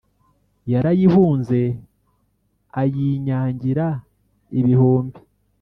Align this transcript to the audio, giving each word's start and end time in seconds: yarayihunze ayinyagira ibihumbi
yarayihunze 0.71 1.59
ayinyagira 2.81 3.87
ibihumbi 4.59 5.19